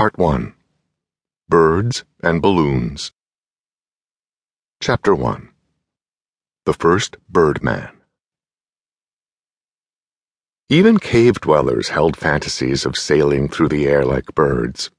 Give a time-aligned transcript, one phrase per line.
[0.00, 0.54] Part 1
[1.50, 3.12] Birds and Balloons.
[4.80, 5.50] Chapter 1
[6.64, 7.90] The First Birdman.
[10.70, 14.90] Even cave dwellers held fantasies of sailing through the air like birds,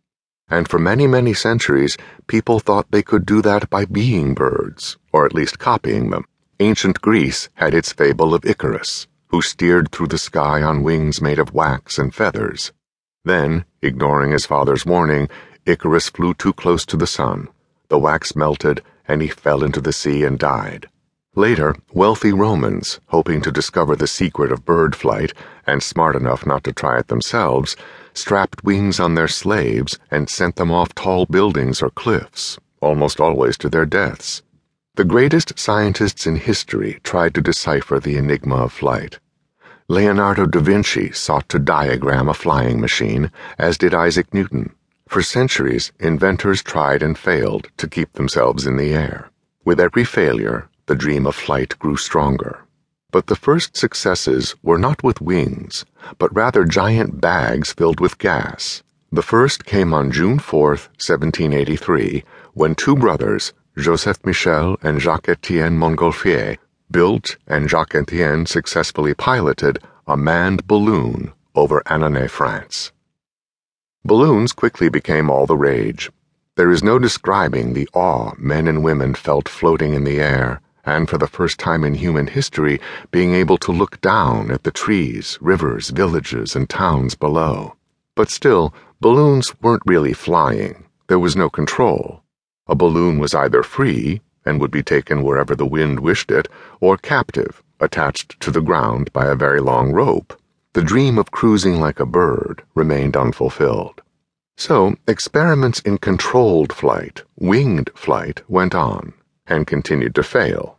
[0.47, 1.97] and for many, many centuries,
[2.27, 6.25] people thought they could do that by being birds, or at least copying them.
[6.59, 11.39] Ancient Greece had its fable of Icarus, who steered through the sky on wings made
[11.39, 12.71] of wax and feathers.
[13.23, 15.29] Then, ignoring his father's warning,
[15.65, 17.49] Icarus flew too close to the sun.
[17.89, 20.87] The wax melted, and he fell into the sea and died.
[21.35, 25.33] Later, wealthy Romans, hoping to discover the secret of bird flight
[25.65, 27.77] and smart enough not to try it themselves,
[28.13, 33.57] strapped wings on their slaves and sent them off tall buildings or cliffs, almost always
[33.59, 34.41] to their deaths.
[34.95, 39.19] The greatest scientists in history tried to decipher the enigma of flight.
[39.91, 44.73] Leonardo da Vinci sought to diagram a flying machine, as did Isaac Newton.
[45.09, 49.31] For centuries, inventors tried and failed to keep themselves in the air.
[49.65, 52.63] With every failure, the dream of flight grew stronger.
[53.11, 55.83] But the first successes were not with wings,
[56.17, 58.83] but rather giant bags filled with gas.
[59.11, 65.77] The first came on June 4, 1783, when two brothers, Joseph Michel and Jacques Etienne
[65.77, 66.57] Montgolfier,
[66.91, 69.79] built and Jacques Etienne successfully piloted
[70.11, 72.91] a manned balloon over Annonay, France.
[74.03, 76.11] Balloons quickly became all the rage.
[76.57, 81.09] There is no describing the awe men and women felt floating in the air, and
[81.09, 82.81] for the first time in human history,
[83.11, 87.77] being able to look down at the trees, rivers, villages, and towns below.
[88.13, 90.87] But still, balloons weren't really flying.
[91.07, 92.21] There was no control.
[92.67, 96.49] A balloon was either free and would be taken wherever the wind wished it,
[96.81, 100.39] or captive, attached to the ground by a very long rope.
[100.73, 104.01] The dream of cruising like a bird remained unfulfilled.
[104.57, 109.13] So, experiments in controlled flight, winged flight, went on
[109.47, 110.77] and continued to fail.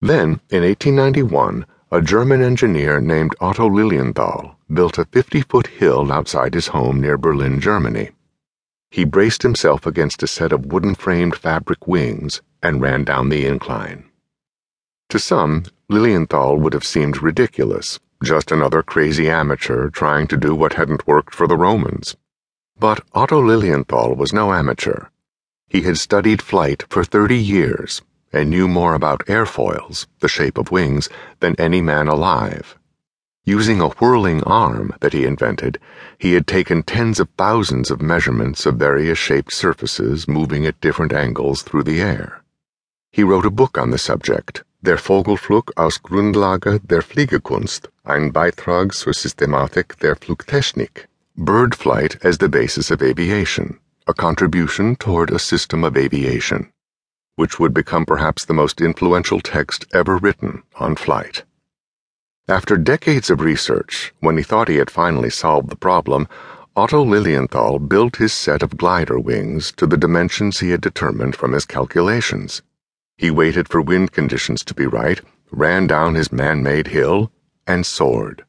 [0.00, 6.54] Then, in 1891, a German engineer named Otto Lilienthal built a 50 foot hill outside
[6.54, 8.10] his home near Berlin, Germany.
[8.90, 13.46] He braced himself against a set of wooden framed fabric wings and ran down the
[13.46, 14.04] incline.
[15.10, 20.74] To some, Lilienthal would have seemed ridiculous, just another crazy amateur trying to do what
[20.74, 22.16] hadn't worked for the Romans.
[22.78, 25.06] But Otto Lilienthal was no amateur.
[25.66, 28.02] He had studied flight for 30 years
[28.32, 31.08] and knew more about airfoils, the shape of wings,
[31.40, 32.78] than any man alive.
[33.44, 35.80] Using a whirling arm that he invented,
[36.18, 41.12] he had taken tens of thousands of measurements of various shaped surfaces moving at different
[41.12, 42.44] angles through the air.
[43.10, 48.94] He wrote a book on the subject, Der Vogelflug aus Grundlage der Fliegekunst, ein Beitrag
[48.94, 55.38] zur Systematik der Flugtechnik, Bird Flight as the Basis of Aviation, a contribution toward a
[55.38, 56.72] system of aviation,
[57.36, 61.44] which would become perhaps the most influential text ever written on flight.
[62.48, 66.26] After decades of research, when he thought he had finally solved the problem,
[66.74, 71.52] Otto Lilienthal built his set of glider wings to the dimensions he had determined from
[71.52, 72.62] his calculations.
[73.20, 75.20] He waited for wind conditions to be right,
[75.50, 77.30] ran down his man made hill,
[77.66, 78.46] and soared.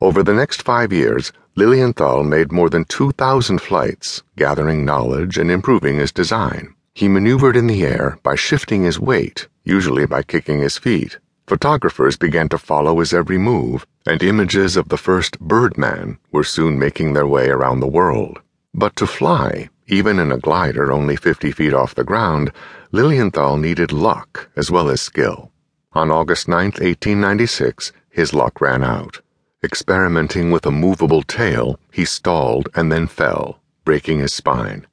[0.00, 5.96] Over the next five years, Lilienthal made more than 2,000 flights, gathering knowledge and improving
[5.96, 6.72] his design.
[6.94, 11.18] He maneuvered in the air by shifting his weight, usually by kicking his feet.
[11.48, 16.78] Photographers began to follow his every move, and images of the first Birdman were soon
[16.78, 18.38] making their way around the world.
[18.72, 22.52] But to fly, even in a glider only 50 feet off the ground,
[22.94, 25.50] Lilienthal needed luck as well as skill.
[25.94, 29.22] On August 9, 1896, his luck ran out.
[29.64, 34.86] Experimenting with a movable tail, he stalled and then fell, breaking his spine.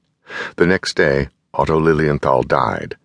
[0.55, 2.95] The next day, Otto Lilienthal died.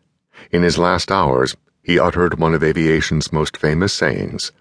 [0.52, 4.52] In his last hours, he uttered one of aviation's most famous sayings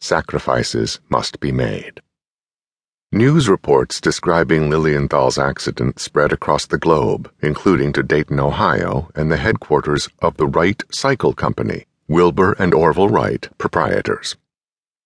[0.00, 2.00] sacrifices must be made.
[3.12, 9.38] News reports describing Lilienthal's accident spread across the globe, including to Dayton, Ohio, and the
[9.38, 14.36] headquarters of the Wright Cycle Company, Wilbur and Orville Wright, proprietors.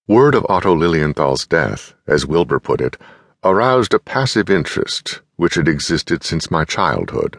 [0.09, 2.97] Word of Otto Lilienthal's death, as Wilbur put it,
[3.45, 7.39] aroused a passive interest which had existed since my childhood.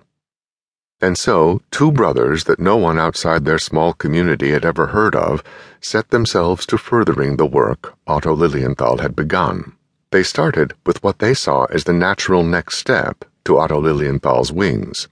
[1.02, 5.44] And so, two brothers that no one outside their small community had ever heard of
[5.82, 9.74] set themselves to furthering the work Otto Lilienthal had begun.
[10.14, 15.08] They started with what they saw as the natural next step to Otto Lilienthal's wings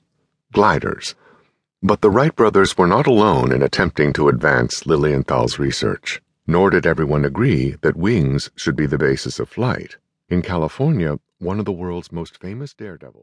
[0.54, 1.16] gliders.
[1.82, 6.86] But the Wright brothers were not alone in attempting to advance Lilienthal's research, nor did
[6.86, 9.98] everyone agree that wings should be the basis of flight.
[10.30, 13.18] In California, one of the world's most famous daredevils.